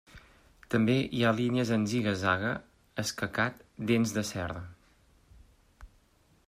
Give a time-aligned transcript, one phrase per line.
[0.75, 2.55] També hi ha línies en ziga-zaga,
[3.05, 4.67] escacat, dents de serra.